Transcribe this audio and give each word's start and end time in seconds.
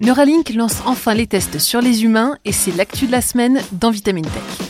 Neuralink 0.00 0.54
lance 0.54 0.80
enfin 0.86 1.12
les 1.12 1.26
tests 1.26 1.58
sur 1.58 1.80
les 1.80 2.04
humains 2.04 2.36
et 2.44 2.52
c'est 2.52 2.70
l'actu 2.76 3.06
de 3.06 3.12
la 3.12 3.20
semaine 3.20 3.60
dans 3.72 3.90
Vitamine 3.90 4.24
Tech. 4.24 4.68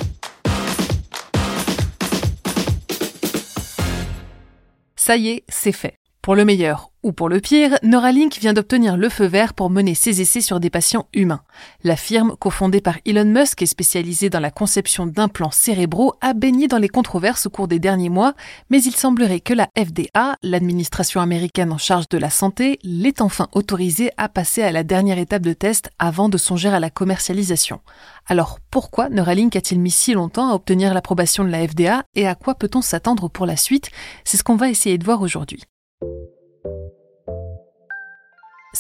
Ça 4.97 5.17
y 5.19 5.29
est, 5.29 5.45
c'est 5.49 5.73
fait. 5.73 5.98
Pour 6.23 6.35
le 6.35 6.45
meilleur 6.45 6.91
ou 7.05 7.13
pour 7.13 7.29
le 7.29 7.41
pire, 7.41 7.79
Neuralink 7.85 8.39
vient 8.39 8.53
d'obtenir 8.53 8.97
le 8.97 9.09
feu 9.09 9.25
vert 9.25 9.55
pour 9.55 9.71
mener 9.71 9.95
ses 9.95 10.21
essais 10.21 10.41
sur 10.41 10.59
des 10.59 10.69
patients 10.69 11.07
humains. 11.15 11.43
La 11.85 11.97
firme, 11.97 12.35
cofondée 12.39 12.81
par 12.81 12.99
Elon 13.07 13.25
Musk 13.25 13.63
et 13.63 13.67
spécialisée 13.67 14.29
dans 14.29 14.41
la 14.41 14.51
conception 14.51 15.07
d'implants 15.07 15.53
cérébraux, 15.53 16.15
a 16.21 16.35
baigné 16.35 16.67
dans 16.67 16.77
les 16.77 16.89
controverses 16.89 17.47
au 17.47 17.51
cours 17.51 17.69
des 17.69 17.79
derniers 17.79 18.09
mois, 18.09 18.35
mais 18.69 18.83
il 18.83 18.95
semblerait 18.97 19.41
que 19.41 19.55
la 19.55 19.69
FDA, 19.79 20.35
l'administration 20.43 21.21
américaine 21.21 21.73
en 21.73 21.79
charge 21.79 22.09
de 22.09 22.19
la 22.19 22.31
santé, 22.31 22.81
l'ait 22.83 23.23
enfin 23.23 23.49
autorisée 23.53 24.11
à 24.17 24.29
passer 24.29 24.63
à 24.63 24.73
la 24.73 24.83
dernière 24.83 25.19
étape 25.19 25.43
de 25.43 25.53
test 25.53 25.89
avant 26.01 26.29
de 26.29 26.37
songer 26.37 26.69
à 26.69 26.81
la 26.81 26.91
commercialisation. 26.91 27.81
Alors 28.27 28.59
pourquoi 28.71 29.09
Neuralink 29.09 29.55
a-t-il 29.55 29.81
mis 29.81 29.93
si 29.93 30.15
longtemps 30.15 30.51
à 30.51 30.55
obtenir 30.55 30.93
l'approbation 30.93 31.45
de 31.45 31.51
la 31.51 31.67
FDA 31.67 32.03
et 32.17 32.27
à 32.27 32.35
quoi 32.35 32.57
peut-on 32.57 32.83
s'attendre 32.83 33.29
pour 33.29 33.47
la 33.47 33.57
suite? 33.57 33.91
C'est 34.25 34.37
ce 34.37 34.45
qu'on 34.45 34.57
va 34.57 34.69
essayer 34.69 34.99
de 34.99 35.05
voir 35.05 35.23
aujourd'hui. 35.23 35.63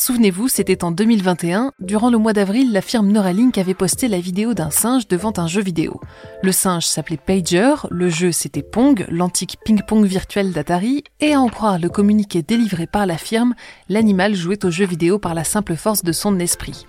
Souvenez-vous, 0.00 0.46
c'était 0.46 0.84
en 0.84 0.92
2021. 0.92 1.72
Durant 1.80 2.08
le 2.08 2.18
mois 2.18 2.32
d'avril, 2.32 2.72
la 2.72 2.82
firme 2.82 3.08
Neuralink 3.08 3.58
avait 3.58 3.74
posté 3.74 4.06
la 4.06 4.20
vidéo 4.20 4.54
d'un 4.54 4.70
singe 4.70 5.08
devant 5.08 5.32
un 5.38 5.48
jeu 5.48 5.60
vidéo. 5.60 6.00
Le 6.40 6.52
singe 6.52 6.86
s'appelait 6.86 7.16
Pager, 7.16 7.74
le 7.90 8.08
jeu 8.08 8.30
c'était 8.30 8.62
Pong, 8.62 9.04
l'antique 9.10 9.56
ping-pong 9.64 10.04
virtuel 10.04 10.52
d'Atari, 10.52 11.02
et 11.18 11.34
à 11.34 11.40
en 11.40 11.48
croire 11.48 11.80
le 11.80 11.88
communiqué 11.88 12.42
délivré 12.42 12.86
par 12.86 13.06
la 13.06 13.18
firme, 13.18 13.56
l'animal 13.88 14.36
jouait 14.36 14.64
au 14.64 14.70
jeu 14.70 14.86
vidéo 14.86 15.18
par 15.18 15.34
la 15.34 15.42
simple 15.42 15.74
force 15.74 16.04
de 16.04 16.12
son 16.12 16.38
esprit. 16.38 16.86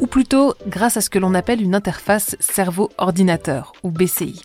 Ou 0.00 0.06
plutôt 0.06 0.54
grâce 0.66 0.96
à 0.96 1.02
ce 1.02 1.10
que 1.10 1.18
l'on 1.18 1.34
appelle 1.34 1.62
une 1.62 1.74
interface 1.74 2.34
cerveau-ordinateur, 2.40 3.74
ou 3.82 3.90
BCI. 3.90 4.42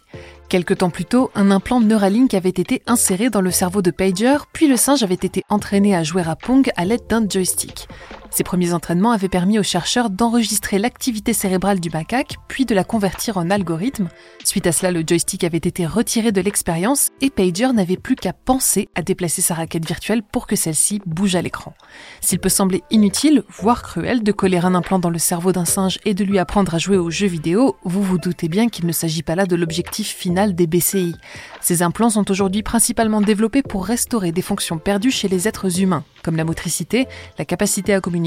Quelque 0.49 0.73
temps 0.73 0.89
plus 0.89 1.05
tôt, 1.05 1.31
un 1.33 1.49
implant 1.49 1.79
Neuralink 1.79 2.33
avait 2.33 2.49
été 2.49 2.81
inséré 2.85 3.29
dans 3.29 3.41
le 3.41 3.51
cerveau 3.51 3.81
de 3.81 3.89
Pager, 3.89 4.37
puis 4.51 4.67
le 4.67 4.75
singe 4.75 5.01
avait 5.01 5.15
été 5.15 5.43
entraîné 5.49 5.95
à 5.95 6.03
jouer 6.03 6.23
à 6.27 6.35
Pong 6.35 6.69
à 6.75 6.83
l'aide 6.83 7.07
d'un 7.07 7.27
joystick. 7.27 7.87
Ces 8.35 8.43
premiers 8.43 8.73
entraînements 8.73 9.13
avaient 9.13 9.29
permis 9.29 9.59
aux 9.59 9.63
chercheurs 9.63 10.09
d'enregistrer 10.09 10.77
l'activité 10.77 11.31
cérébrale 11.31 11.79
du 11.79 11.89
macaque, 11.89 12.35
puis 12.49 12.65
de 12.65 12.75
la 12.75 12.83
convertir 12.83 13.37
en 13.37 13.49
algorithme. 13.49 14.09
Suite 14.43 14.67
à 14.67 14.73
cela, 14.73 14.91
le 14.91 15.05
joystick 15.07 15.45
avait 15.45 15.55
été 15.55 15.85
retiré 15.85 16.33
de 16.33 16.41
l'expérience 16.41 17.11
et 17.21 17.29
Pager 17.29 17.71
n'avait 17.71 17.95
plus 17.95 18.17
qu'à 18.17 18.33
penser 18.33 18.89
à 18.93 19.03
déplacer 19.03 19.41
sa 19.41 19.53
raquette 19.53 19.87
virtuelle 19.87 20.21
pour 20.21 20.47
que 20.47 20.57
celle-ci 20.57 21.01
bouge 21.05 21.37
à 21.37 21.41
l'écran. 21.41 21.75
S'il 22.19 22.39
peut 22.39 22.49
sembler 22.49 22.83
inutile, 22.91 23.45
voire 23.57 23.81
cruel, 23.81 24.21
de 24.21 24.33
coller 24.33 24.57
un 24.57 24.75
implant 24.75 24.99
dans 24.99 25.09
le 25.09 25.17
cerveau 25.17 25.53
d'un 25.53 25.63
singe 25.63 25.97
et 26.03 26.13
de 26.13 26.25
lui 26.25 26.37
apprendre 26.37 26.75
à 26.75 26.77
jouer 26.77 26.97
aux 26.97 27.09
jeux 27.09 27.27
vidéo, 27.27 27.77
vous 27.85 28.03
vous 28.03 28.17
doutez 28.17 28.49
bien 28.49 28.67
qu'il 28.67 28.85
ne 28.85 28.91
s'agit 28.91 29.23
pas 29.23 29.35
là 29.35 29.45
de 29.45 29.55
l'objectif 29.55 30.13
final 30.13 30.55
des 30.55 30.67
BCI. 30.67 31.15
Ces 31.61 31.83
implants 31.83 32.09
sont 32.09 32.29
aujourd'hui 32.29 32.63
principalement 32.63 33.21
développés 33.21 33.63
pour 33.63 33.85
restaurer 33.85 34.33
des 34.33 34.41
fonctions 34.41 34.77
perdues 34.77 35.11
chez 35.11 35.29
les 35.29 35.47
êtres 35.47 35.79
humains, 35.79 36.03
comme 36.21 36.35
la 36.35 36.43
motricité, 36.43 37.07
la 37.39 37.45
capacité 37.45 37.93
à 37.93 38.01
communiquer 38.01 38.24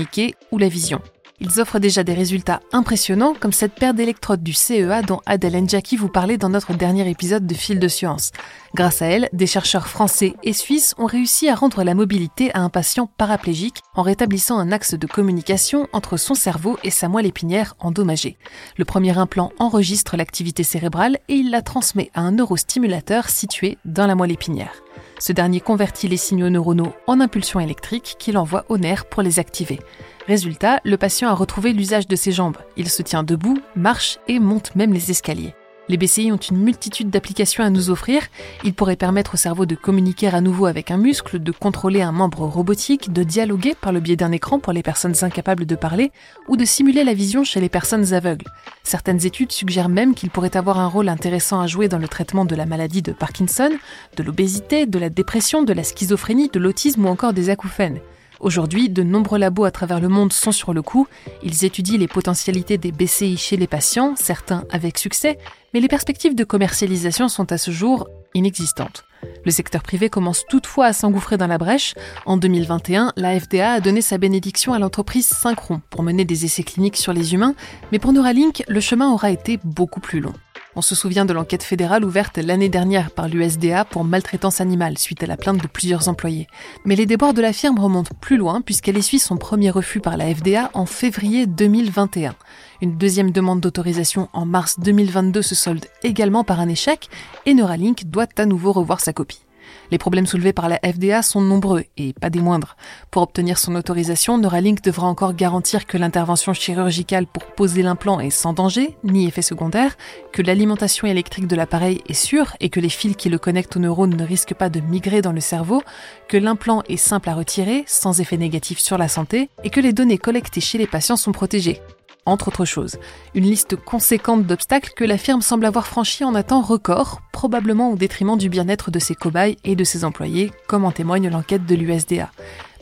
ou 0.53 0.59
la 0.59 0.69
vision. 0.69 1.01
Ils 1.41 1.61
offrent 1.61 1.79
déjà 1.79 2.03
des 2.03 2.15
résultats 2.15 2.61
impressionnants 2.73 3.35
comme 3.39 3.53
cette 3.53 3.75
paire 3.75 3.95
d'électrodes 3.95 4.43
du 4.43 4.53
CEA 4.53 5.03
dont 5.03 5.21
Adèle 5.25 5.63
Njaki 5.63 5.97
vous 5.97 6.09
parlait 6.09 6.37
dans 6.37 6.49
notre 6.49 6.75
dernier 6.75 7.09
épisode 7.09 7.47
de 7.47 7.55
Fil 7.55 7.79
de 7.79 7.87
Science. 7.87 8.33
Grâce 8.75 9.03
à 9.03 9.07
elle, 9.07 9.29
des 9.33 9.47
chercheurs 9.47 9.87
français 9.87 10.35
et 10.43 10.53
suisses 10.53 10.95
ont 10.99 11.07
réussi 11.07 11.49
à 11.49 11.55
rendre 11.55 11.85
la 11.85 11.95
mobilité 11.95 12.53
à 12.55 12.61
un 12.61 12.71
patient 12.71 13.09
paraplégique 13.19 13.83
en 13.95 14.03
rétablissant 14.03 14.59
un 14.59 14.73
axe 14.73 14.95
de 14.95 15.07
communication 15.07 15.87
entre 15.93 16.17
son 16.17 16.35
cerveau 16.35 16.77
et 16.83 16.91
sa 16.91 17.09
moelle 17.09 17.27
épinière 17.27 17.77
endommagée. 17.79 18.37
Le 18.77 18.85
premier 18.85 19.17
implant 19.17 19.53
enregistre 19.61 20.17
l'activité 20.17 20.65
cérébrale 20.65 21.19
et 21.29 21.35
il 21.35 21.51
la 21.51 21.63
transmet 21.63 22.11
à 22.15 22.23
un 22.23 22.33
neurostimulateur 22.33 23.29
situé 23.29 23.79
dans 23.85 24.09
la 24.09 24.17
moelle 24.17 24.33
épinière. 24.33 24.83
Ce 25.19 25.33
dernier 25.33 25.61
convertit 25.61 26.09
les 26.09 26.17
signaux 26.17 26.51
neuronaux 26.51 26.93
en 27.07 27.21
impulsions 27.21 27.61
électriques 27.61 28.17
qu'il 28.19 28.39
envoie 28.39 28.65
aux 28.69 28.79
nerfs 28.79 29.07
pour 29.07 29.23
les 29.23 29.39
activer. 29.39 29.81
Résultat, 30.27 30.81
le 30.85 30.97
patient 30.97 31.29
a 31.29 31.35
retrouvé 31.35 31.73
l'usage 31.73 32.07
de 32.07 32.17
ses 32.17 32.33
jambes. 32.33 32.59
Il 32.77 32.89
se 32.89 33.03
tient 33.03 33.23
debout, 33.23 33.59
marche 33.75 34.19
et 34.29 34.39
monte 34.39 34.75
même 34.77 34.93
les 34.93 35.11
escaliers. 35.11 35.55
Les 35.89 35.97
BCI 35.97 36.31
ont 36.33 36.37
une 36.37 36.59
multitude 36.59 37.09
d'applications 37.09 37.65
à 37.65 37.71
nous 37.71 37.89
offrir. 37.89 38.23
Ils 38.63 38.75
pourraient 38.75 38.97
permettre 38.97 39.35
au 39.35 39.37
cerveau 39.39 39.65
de 39.65 39.75
communiquer 39.75 40.29
à 40.29 40.43
nouveau 40.43 40.67
avec 40.67 40.91
un 40.91 40.99
muscle, 40.99 41.43
de 41.43 41.51
contrôler 41.51 42.03
un 42.03 42.13
membre 42.13 42.43
robotique, 42.43 43.11
de 43.11 43.23
dialoguer 43.23 43.75
par 43.75 43.93
le 43.93 44.01
biais 44.01 44.17
d'un 44.17 44.33
écran 44.33 44.59
pour 44.59 44.75
les 44.75 44.83
personnes 44.83 45.15
incapables 45.23 45.65
de 45.65 45.77
parler, 45.77 46.13
ou 46.47 46.57
de 46.57 46.67
simuler 46.67 47.05
la 47.05 47.15
vision 47.15 47.43
chez 47.43 47.61
les 47.61 47.71
personnes 47.71 48.13
aveugles. 48.13 48.45
Certaines 48.83 49.25
études 49.25 49.53
suggèrent 49.53 49.89
même 49.89 50.15
qu'ils 50.15 50.31
pourraient 50.31 50.57
avoir 50.59 50.79
un 50.79 50.89
rôle 50.89 51.09
intéressant 51.09 51.61
à 51.61 51.67
jouer 51.67 51.89
dans 51.89 51.99
le 51.99 52.09
traitement 52.09 52.45
de 52.45 52.55
la 52.55 52.67
maladie 52.67 53.03
de 53.03 53.13
Parkinson, 53.13 53.71
de 54.17 54.23
l'obésité, 54.23 54.85
de 54.85 54.99
la 54.99 55.09
dépression, 55.09 55.63
de 55.63 55.73
la 55.73 55.85
schizophrénie, 55.85 56.51
de 56.51 56.59
l'autisme 56.61 57.07
ou 57.07 57.09
encore 57.09 57.33
des 57.33 57.49
acouphènes. 57.49 58.01
Aujourd'hui, 58.41 58.89
de 58.89 59.03
nombreux 59.03 59.39
labos 59.39 59.65
à 59.65 59.71
travers 59.71 60.01
le 60.01 60.09
monde 60.09 60.33
sont 60.33 60.53
sur 60.53 60.73
le 60.73 60.83
coup. 60.83 61.07
Ils 61.43 61.65
étudient 61.65 61.99
les 61.99 62.09
potentialités 62.09 62.79
des 62.79 62.93
BCI 62.93 63.37
chez 63.37 63.57
les 63.57 63.67
patients, 63.67 64.15
certains 64.17 64.65
avec 64.71 64.99
succès, 64.99 65.39
mais 65.75 65.81
les 65.81 65.89
perspectives 65.89 66.35
de 66.35 66.45
commercialisation 66.45 67.29
sont 67.29 67.51
à 67.53 67.59
ce 67.59 67.71
jour 67.71 68.09
inexistantes. 68.35 69.05
Le 69.45 69.51
secteur 69.51 69.83
privé 69.83 70.09
commence 70.09 70.45
toutefois 70.49 70.87
à 70.87 70.93
s'engouffrer 70.93 71.37
dans 71.37 71.47
la 71.47 71.59
brèche. 71.59 71.95
En 72.27 72.37
2021, 72.37 73.13
la 73.17 73.39
FDA 73.39 73.73
a 73.73 73.81
donné 73.81 74.01
sa 74.01 74.19
bénédiction 74.19 74.73
à 74.73 74.79
l'entreprise 74.79 75.27
Synchron 75.27 75.81
pour 75.91 76.03
mener 76.03 76.25
des 76.25 76.45
essais 76.45 76.63
cliniques 76.63 76.97
sur 76.97 77.13
les 77.13 77.35
humains, 77.35 77.55
mais 77.91 77.99
pour 77.99 78.13
Neuralink, 78.13 78.63
le 78.69 78.81
chemin 78.81 79.11
aura 79.11 79.31
été 79.31 79.59
beaucoup 79.65 80.01
plus 80.01 80.21
long. 80.21 80.35
On 80.79 80.81
se 80.81 80.95
souvient 80.95 81.25
de 81.25 81.33
l'enquête 81.33 81.65
fédérale 81.65 82.05
ouverte 82.05 82.39
l'année 82.39 82.69
dernière 82.69 83.11
par 83.11 83.27
l'USDA 83.27 83.85
pour 83.85 84.05
maltraitance 84.05 84.61
animale 84.61 84.97
suite 84.97 85.25
à 85.25 85.27
la 85.27 85.37
plainte 85.37 85.61
de 85.61 85.67
plusieurs 85.67 86.09
employés. 86.09 86.47
Mais 86.85 86.95
les 86.95 87.05
débords 87.05 87.35
de 87.35 87.43
la 87.43 87.53
firme 87.53 87.81
remontent 87.81 88.15
plus 88.21 88.37
loin 88.37 88.61
puisqu'elle 88.61 88.97
essuie 88.97 89.19
son 89.19 89.39
premier 89.39 89.71
refus 89.71 89.99
par 89.99 90.17
la 90.17 90.33
FDA 90.33 90.71
en 90.75 90.87
février 90.87 91.47
2021. 91.47 92.37
Une 92.81 92.97
deuxième 92.97 93.33
demande 93.33 93.59
d'autorisation 93.59 94.29
en 94.33 94.47
mars 94.47 94.79
2022 94.79 95.43
se 95.43 95.57
solde 95.57 95.87
également 96.05 96.45
par 96.45 96.61
un 96.61 96.69
échec 96.69 97.09
et 97.45 97.55
Neuralink 97.55 98.05
doit 98.05 98.29
à 98.37 98.47
nouveau 98.47 98.71
revoir 98.71 99.01
sa 99.01 99.13
copie. 99.13 99.48
Les 99.91 99.99
problèmes 99.99 100.27
soulevés 100.27 100.53
par 100.53 100.69
la 100.69 100.79
FDA 100.85 101.23
sont 101.23 101.41
nombreux 101.41 101.85
et 101.97 102.13
pas 102.13 102.31
des 102.31 102.41
moindres. 102.41 102.77
Pour 103.11 103.23
obtenir 103.23 103.59
son 103.59 103.75
autorisation, 103.75 104.37
Neuralink 104.39 104.83
devra 104.83 105.07
encore 105.07 105.35
garantir 105.35 105.87
que 105.87 105.97
l'intervention 105.97 106.53
chirurgicale 106.53 107.27
pour 107.27 107.45
poser 107.45 107.83
l'implant 107.83 108.21
est 108.21 108.31
sans 108.31 108.53
danger, 108.53 108.97
ni 109.05 109.27
effet 109.27 109.43
secondaire, 109.43 109.97
que 110.33 110.43
l'alimentation 110.43 111.07
électrique 111.07 111.47
de 111.47 111.57
l'appareil 111.57 112.03
est 112.09 112.15
sûre 112.15 112.55
et 112.61 112.69
que 112.69 112.81
les 112.81 112.89
fils 112.89 113.17
qui 113.17 113.29
le 113.29 113.39
connectent 113.39 113.77
aux 113.77 113.81
neurones 113.81 114.17
ne 114.17 114.25
risquent 114.25 114.55
pas 114.55 114.69
de 114.69 114.81
migrer 114.81 115.23
dans 115.23 115.33
le 115.33 115.41
cerveau, 115.41 115.83
que 116.29 116.37
l'implant 116.37 116.83
est 116.89 116.97
simple 116.97 117.31
à 117.31 117.35
retirer, 117.35 117.85
sans 117.87 118.21
effet 118.21 118.37
négatif 118.37 118.79
sur 118.79 118.99
la 118.99 119.09
santé, 119.09 119.49
et 119.65 119.71
que 119.71 119.81
les 119.81 119.93
données 119.93 120.19
collectées 120.19 120.61
chez 120.61 120.79
les 120.79 120.87
patients 120.87 121.17
sont 121.17 121.33
protégées 121.33 121.81
entre 122.29 122.49
autres 122.49 122.65
choses. 122.65 122.99
Une 123.35 123.45
liste 123.45 123.77
conséquente 123.77 124.45
d'obstacles 124.45 124.93
que 124.95 125.05
la 125.05 125.19
firme 125.19 125.43
semble 125.43 125.67
avoir 125.67 125.87
franchi 125.87 126.25
en 126.25 126.35
un 126.35 126.43
temps 126.43 126.63
record, 126.63 127.21
probablement 127.33 127.91
au 127.91 127.97
détriment 127.97 128.37
du 128.37 128.49
bien-être 128.49 128.91
de 128.91 128.99
ses 128.99 129.15
cobayes 129.15 129.57
et 129.65 129.77
de 129.77 129.85
ses 129.85 130.05
employés, 130.05 130.53
comme 130.67 130.85
en 130.85 130.93
témoigne 130.93 131.29
l'enquête 131.29 131.67
de 131.67 131.75
l'USDA. 131.75 132.31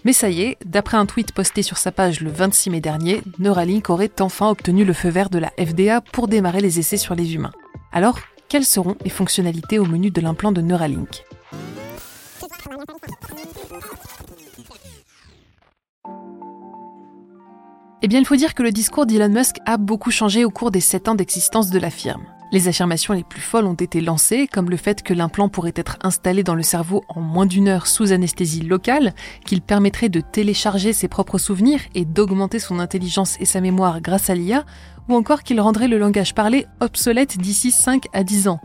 Mais 0.05 0.13
ça 0.13 0.31
y 0.31 0.43
est, 0.43 0.57
d'après 0.65 0.97
un 0.97 1.07
tweet 1.07 1.33
posté 1.33 1.63
sur 1.63 1.79
sa 1.79 1.91
page 1.91 2.21
le 2.21 2.31
26 2.31 2.71
mai 2.71 2.81
dernier, 2.81 3.23
Neuralink 3.39 3.91
aurait 3.91 4.21
enfin 4.21 4.49
obtenu 4.49 4.85
le 4.85 4.93
feu 4.93 5.09
vert 5.09 5.31
de 5.31 5.39
la 5.39 5.51
FDA 5.59 6.01
pour 6.01 6.29
démarrer 6.29 6.61
les 6.61 6.79
essais 6.79 6.97
sur 6.97 7.15
les 7.15 7.35
humains. 7.35 7.53
Alors, 7.93 8.19
quelles 8.49 8.65
seront 8.65 8.95
les 9.03 9.11
fonctionnalités 9.11 9.81
au 9.81 9.85
menu 9.85 10.11
de 10.11 10.21
l'implant 10.21 10.53
de 10.53 10.61
Neuralink? 10.61 11.25
Eh 18.07 18.09
bien, 18.09 18.21
il 18.21 18.25
faut 18.25 18.37
dire 18.37 18.55
que 18.55 18.63
le 18.63 18.71
discours 18.71 19.05
d'Elon 19.05 19.31
Musk 19.31 19.57
a 19.67 19.79
beaucoup 19.79 20.13
changé 20.13 20.45
au 20.45 20.51
cours 20.51 20.71
des 20.71 20.79
7 20.79 21.09
ans 21.09 21.17
d'existence 21.17 21.71
de 21.71 21.79
la 21.81 21.91
firme. 21.91 22.23
Les 22.53 22.69
affirmations 22.69 23.15
les 23.15 23.25
plus 23.25 23.41
folles 23.41 23.67
ont 23.67 23.75
été 23.75 24.01
lancées, 24.01 24.47
comme 24.47 24.71
le 24.71 24.77
fait 24.77 25.03
que 25.03 25.13
l'implant 25.13 25.49
pourrait 25.49 25.73
être 25.75 25.97
installé 26.03 26.45
dans 26.45 26.55
le 26.55 26.63
cerveau 26.63 27.03
en 27.09 27.21
moins 27.21 27.47
d'une 27.47 27.67
heure 27.67 27.89
sous 27.89 28.13
anesthésie 28.13 28.61
locale, 28.61 29.13
qu'il 29.45 29.61
permettrait 29.61 30.09
de 30.09 30.21
télécharger 30.21 30.93
ses 30.93 31.09
propres 31.09 31.39
souvenirs 31.39 31.81
et 31.97 32.05
d'augmenter 32.05 32.61
son 32.61 32.79
intelligence 32.79 33.37
et 33.41 33.45
sa 33.45 33.61
mémoire 33.61 34.01
grâce 34.01 34.31
à 34.31 34.37
l'IA, 34.37 34.65
ou 35.09 35.17
encore 35.17 35.43
qu'il 35.43 35.61
rendrait 35.61 35.89
le 35.89 35.99
langage 35.99 36.33
parlé 36.33 36.67
obsolète 36.79 37.39
d'ici 37.39 37.73
5 37.73 38.05
à 38.13 38.23
10 38.23 38.47
ans. 38.47 38.61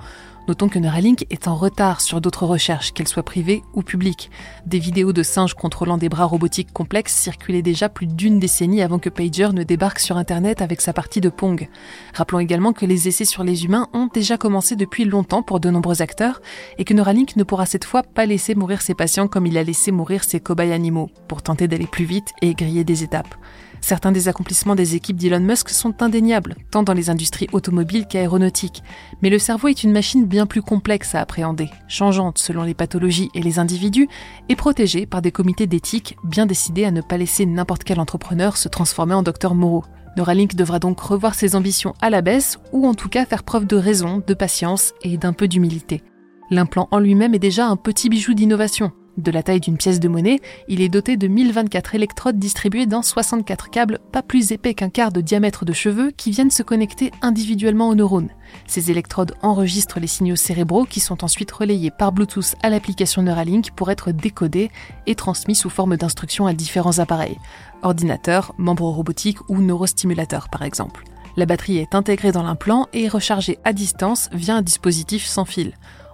Notons 0.51 0.68
que 0.68 0.80
Neuralink 0.80 1.25
est 1.30 1.48
en 1.48 1.56
retard 1.56 2.01
sur 2.01 2.19
d'autres 2.19 2.45
recherches, 2.45 2.92
qu'elles 2.92 3.07
soient 3.07 3.24
privées 3.24 3.63
ou 3.74 3.83
publiques. 3.83 4.30
Des 4.65 4.80
vidéos 4.80 5.13
de 5.13 5.24
singes 5.24 5.53
contrôlant 5.53 5.98
des 5.98 6.09
bras 6.09 6.25
robotiques 6.25 6.74
complexes 6.74 7.15
circulaient 7.15 7.62
déjà 7.62 7.88
plus 7.88 8.06
d'une 8.06 8.38
décennie 8.38 8.81
avant 8.81 9.00
que 9.00 9.07
Pager 9.07 9.53
ne 9.53 9.63
débarque 9.63 10.00
sur 10.00 10.18
Internet 10.18 10.62
avec 10.62 10.81
sa 10.81 10.92
partie 10.92 11.21
de 11.21 11.30
Pong. 11.30 11.69
Rappelons 12.13 12.39
également 12.39 12.74
que 12.74 12.86
les 12.86 13.07
essais 13.07 13.24
sur 13.24 13.45
les 13.45 13.63
humains 13.63 13.88
ont 13.94 14.09
déjà 14.13 14.38
commencé 14.38 14.75
depuis 14.75 15.06
longtemps 15.06 15.42
pour 15.42 15.62
de 15.62 15.69
nombreux 15.69 16.01
acteurs 16.01 16.42
et 16.77 16.83
que 16.83 16.94
Neuralink 16.94 17.38
ne 17.38 17.44
pourra 17.44 17.65
cette 17.65 17.86
fois 17.86 18.03
pas 18.03 18.25
laisser 18.25 18.53
mourir 18.53 18.81
ses 18.81 18.94
patients 18.94 19.30
comme 19.30 19.45
il 19.45 19.57
a 19.57 19.63
laissé 19.63 19.94
mourir 19.94 20.25
ses 20.25 20.42
cobayes 20.42 20.74
animaux 20.74 21.09
pour 21.30 21.44
tenter 21.44 21.69
d'aller 21.69 21.88
plus 21.88 22.03
vite 22.03 22.27
et 22.42 22.56
griller 22.56 22.83
des 22.83 23.06
étapes. 23.06 23.36
Certains 23.81 24.12
des 24.12 24.28
accomplissements 24.28 24.75
des 24.75 24.95
équipes 24.95 25.18
d'Elon 25.18 25.39
Musk 25.39 25.69
sont 25.69 26.04
indéniables, 26.04 26.56
tant 26.69 26.83
dans 26.83 26.94
les 26.94 27.10
industries 27.10 27.50
automobiles 27.51 28.06
qu'aéronautiques. 28.07 28.83
Mais 29.22 29.30
le 29.30 29.39
cerveau 29.39 29.68
est 29.68 29.83
une 29.83 29.92
machine 29.92 30.25
bien 30.25 30.45
plus 30.45 30.62
complexe 30.62 31.16
à 31.16 31.19
appréhender, 31.19 31.69
changeante 31.88 32.38
selon 32.38 32.63
les 32.63 32.75
pathologies 32.75 33.30
et 33.33 33.42
les 33.42 33.60
individus, 33.60 34.07
et 34.50 34.56
protégée 34.56 35.06
par 35.07 35.22
des 35.22 35.31
comités 35.31 35.68
d'éthique 35.68 36.16
bien 36.24 36.45
décidés 36.45 36.86
à 36.86 36.92
ne 36.92 37.01
pas 37.01 37.18
laisser 37.18 37.45
n'importe 37.45 37.83
quel 37.83 38.00
entrepreneur 38.00 38.56
se 38.56 38.69
transformer 38.69 39.16
en 39.16 39.24
docteur 39.24 39.56
Moreau. 39.56 39.84
Neuralink 40.16 40.56
devra 40.56 40.80
donc 40.80 41.00
revoir 41.00 41.34
ses 41.34 41.56
ambitions 41.56 41.95
à 42.01 42.10
la 42.10 42.22
baisse, 42.22 42.60
ou 42.72 42.88
en 42.88 42.94
tout 42.94 43.10
cas 43.10 43.25
faire 43.25 43.44
preuve 43.44 43.66
de 43.66 43.77
raison, 43.77 44.22
de 44.25 44.34
patience 44.34 44.94
et 45.01 45.18
d'un 45.18 45.34
peu 45.34 45.48
d'humilité. 45.48 46.04
L'implant 46.50 46.88
en 46.92 47.00
lui-même 47.00 47.34
est 47.34 47.39
déjà 47.39 47.68
un 47.68 47.77
petit 47.77 48.10
bijou 48.10 48.34
d'innovation. 48.34 48.92
De 49.22 49.30
la 49.30 49.44
taille 49.44 49.60
d'une 49.60 49.78
pièce 49.78 50.00
de 50.00 50.08
monnaie, 50.08 50.40
il 50.68 50.82
est 50.82 50.90
doté 50.90 51.16
de 51.16 51.28
1024 51.28 51.94
électrodes 51.94 52.40
distribuées 52.40 52.88
dans 52.88 53.04
64 53.04 53.70
câbles 53.70 54.00
pas 54.12 54.24
plus 54.24 54.52
épais 54.52 54.74
qu'un 54.74 54.90
quart 54.90 55.12
de 55.12 55.22
diamètre 55.22 55.64
de 55.64 55.74
cheveux 55.74 56.10
qui 56.10 56.32
viennent 56.32 56.50
se 56.50 56.64
connecter 56.64 57.12
individuellement 57.22 57.90
aux 57.90 57.94
neurones. 57.94 58.32
Ces 58.66 58.90
électrodes 58.90 59.36
enregistrent 59.44 60.00
les 60.00 60.08
signaux 60.08 60.36
cérébraux 60.36 60.86
qui 60.86 61.00
sont 61.00 61.24
ensuite 61.24 61.52
relayés 61.52 61.92
par 61.92 62.12
Bluetooth 62.12 62.56
à 62.64 62.72
l'application 62.72 63.22
Neuralink 63.22 63.70
pour 63.76 63.92
être 63.92 64.12
décodés 64.12 64.72
et 65.06 65.14
transmis 65.14 65.54
sous 65.54 65.70
forme 65.70 65.98
d'instructions 65.98 66.48
à 66.48 66.54
différents 66.54 66.98
appareils, 66.98 67.38
ordinateurs, 67.84 68.56
membres 68.58 68.90
robotiques 68.90 69.48
ou 69.50 69.60
neurostimulateurs 69.60 70.50
par 70.50 70.64
exemple. 70.64 71.04
La 71.38 71.46
batterie 71.46 71.78
est 71.78 71.94
intégrée 71.94 72.32
dans 72.32 72.44
l'implant 72.44 72.88
et 72.92 73.08
rechargée 73.08 73.60
à 73.66 73.72
distance 73.72 74.30
via 74.34 74.56
un 74.56 74.64
dispositif 74.64 75.28
sans 75.28 75.46
fil. 75.46 75.74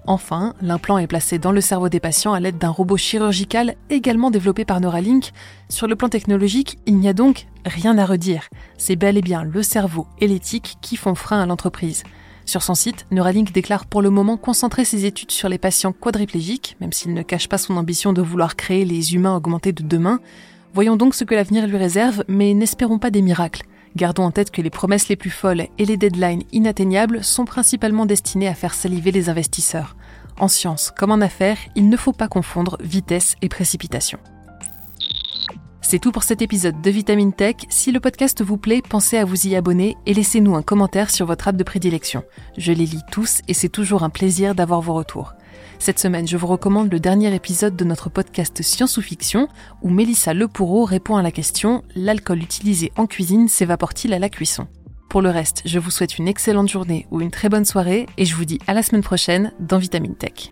Enfin, 0.09 0.54
l'implant 0.62 0.98
est 0.98 1.07
placé 1.07 1.38
dans 1.38 1.51
le 1.51 1.59
cerveau 1.59 1.89
des 1.89 2.00
patients 2.00 2.31
à 2.31 2.39
l'aide 2.39 2.57
d'un 2.57 2.69
robot 2.69 2.95
chirurgical 2.95 3.75
également 3.89 4.31
développé 4.31 4.63
par 4.63 4.80
Neuralink. 4.80 5.33
Sur 5.68 5.86
le 5.86 5.98
plan 5.98 6.07
technologique, 6.07 6.80
il 6.86 6.95
n'y 6.95 7.09
a 7.09 7.13
donc 7.13 7.48
rien 7.65 7.98
à 7.98 8.06
redire. 8.06 8.48
C'est 8.77 8.95
bel 8.95 9.18
et 9.18 9.21
bien 9.21 9.44
le 9.44 9.62
cerveau 9.63 10.07
et 10.21 10.27
l'éthique 10.27 10.77
qui 10.81 10.95
font 10.95 11.13
frein 11.13 11.42
à 11.42 11.45
l'entreprise. 11.45 12.04
Sur 12.45 12.63
son 12.63 12.74
site, 12.74 13.06
Neuralink 13.12 13.51
déclare 13.51 13.86
pour 13.86 14.01
le 14.01 14.09
moment 14.09 14.38
concentrer 14.38 14.86
ses 14.86 15.04
études 15.04 15.31
sur 15.31 15.50
les 15.50 15.57
patients 15.57 15.92
quadriplégiques, 15.92 16.77
même 16.80 16.94
s'il 16.94 17.13
ne 17.13 17.21
cache 17.21 17.50
pas 17.50 17.57
son 17.57 17.75
ambition 17.75 18.13
de 18.13 18.21
vouloir 18.21 18.56
créer 18.56 18.86
les 18.86 19.13
humains 19.13 19.36
augmentés 19.36 19.74
de 19.74 19.83
demain. 19.83 20.21
Voyons 20.74 20.95
donc 20.95 21.15
ce 21.15 21.25
que 21.25 21.36
l'avenir 21.36 21.68
lui 21.68 21.75
réserve, 21.75 22.24
mais 22.30 22.54
n'espérons 22.54 22.98
pas 22.98 23.12
des 23.12 23.21
miracles. 23.21 23.63
Gardons 23.97 24.25
en 24.25 24.31
tête 24.31 24.51
que 24.51 24.61
les 24.61 24.69
promesses 24.69 25.09
les 25.09 25.15
plus 25.15 25.31
folles 25.31 25.69
et 25.79 25.85
les 25.85 25.97
deadlines 25.97 26.44
inatteignables 26.51 27.23
sont 27.23 27.45
principalement 27.45 28.05
destinées 28.05 28.47
à 28.47 28.53
faire 28.53 28.75
saliver 28.75 29.11
les 29.11 29.27
investisseurs. 29.27 29.95
En 30.39 30.47
science 30.47 30.94
comme 30.95 31.09
en 31.09 31.19
affaires, 31.19 31.57
il 31.75 31.89
ne 31.89 31.97
faut 31.97 32.13
pas 32.13 32.27
confondre 32.27 32.77
vitesse 32.79 33.38
et 33.41 33.49
précipitation. 33.49 34.19
C'est 35.81 35.97
tout 35.97 36.11
pour 36.11 36.21
cet 36.21 36.44
épisode 36.44 36.79
de 36.79 36.91
Vitamine 36.91 37.33
Tech. 37.33 37.55
Si 37.69 37.91
le 37.91 37.99
podcast 37.99 38.44
vous 38.44 38.57
plaît, 38.57 38.83
pensez 38.88 39.17
à 39.17 39.25
vous 39.25 39.47
y 39.47 39.55
abonner 39.55 39.97
et 40.05 40.13
laissez-nous 40.13 40.55
un 40.55 40.61
commentaire 40.61 41.09
sur 41.09 41.25
votre 41.25 41.47
app 41.47 41.57
de 41.57 41.63
prédilection. 41.63 42.21
Je 42.55 42.73
les 42.73 42.85
lis 42.85 43.03
tous 43.11 43.41
et 43.47 43.55
c'est 43.55 43.67
toujours 43.67 44.03
un 44.03 44.11
plaisir 44.11 44.53
d'avoir 44.53 44.81
vos 44.81 44.94
retours. 44.94 45.33
Cette 45.80 46.00
semaine, 46.00 46.27
je 46.27 46.38
vous 46.38 46.48
recommande 46.48 46.92
le 46.92 47.00
dernier 47.00 47.33
épisode 47.33 47.75
de 47.75 47.86
notre 47.86 48.09
podcast 48.09 48.62
Science 48.62 48.98
ou 48.98 49.01
Fiction, 49.01 49.48
où 49.81 49.89
Mélissa 49.89 50.33
Lepoureau 50.33 50.86
répond 50.86 51.15
à 51.18 51.21
la 51.21 51.31
question 51.31 51.83
L'alcool 51.95 52.42
utilisé 52.42 52.92
en 52.95 53.06
cuisine 53.06 53.48
s'évapore-t-il 53.48 54.13
à 54.13 54.19
la 54.19 54.30
cuisson? 54.30 54.68
Pour 55.09 55.21
le 55.21 55.30
reste, 55.30 55.62
je 55.65 55.80
vous 55.80 55.92
souhaite 55.92 56.18
une 56.18 56.27
excellente 56.27 56.69
journée 56.69 57.07
ou 57.12 57.21
une 57.21 57.31
très 57.31 57.50
bonne 57.50 57.65
soirée 57.65 58.07
et 58.18 58.25
je 58.25 58.36
vous 58.36 58.45
dis 58.45 58.59
à 58.68 58.74
la 58.74 58.83
semaine 58.83 59.04
prochaine 59.04 59.54
dans 59.59 59.77
Vitamine 59.77 60.15
Tech. 60.15 60.51